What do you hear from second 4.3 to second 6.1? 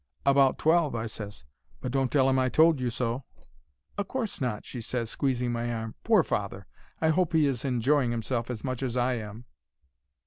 not,' she ses, squeezing my arm.